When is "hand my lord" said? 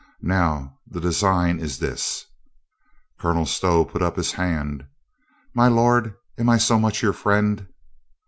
4.31-6.15